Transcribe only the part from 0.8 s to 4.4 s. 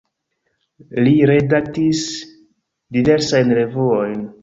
Li redaktis diversajn revuojn.